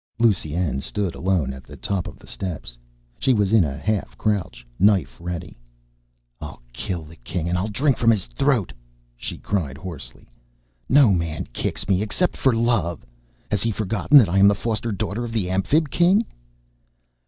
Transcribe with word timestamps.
Lusine 0.17 0.79
stood 0.79 1.13
alone 1.13 1.53
at 1.53 1.63
the 1.63 1.77
top 1.77 2.07
of 2.07 2.17
the 2.17 2.25
steps. 2.25 2.75
She 3.19 3.35
was 3.35 3.53
in 3.53 3.63
a 3.63 3.77
half 3.77 4.17
crouch, 4.17 4.65
knife 4.79 5.15
ready. 5.21 5.59
"I'll 6.41 6.59
kill 6.73 7.03
the 7.03 7.17
King 7.17 7.47
and 7.47 7.55
I'll 7.55 7.67
drink 7.67 7.97
from 7.97 8.09
his 8.09 8.25
throat!" 8.25 8.73
she 9.15 9.37
cried 9.37 9.77
hoarsely. 9.77 10.27
"No 10.89 11.13
man 11.13 11.45
kicks 11.53 11.87
me 11.87 12.01
except 12.01 12.35
for 12.35 12.55
love. 12.55 13.05
Has 13.51 13.61
he 13.61 13.69
forgotten 13.69 14.17
that 14.17 14.27
I 14.27 14.39
am 14.39 14.47
the 14.47 14.55
foster 14.55 14.91
daughter 14.91 15.23
of 15.23 15.33
the 15.33 15.51
Amphib 15.51 15.91
King?" 15.91 16.25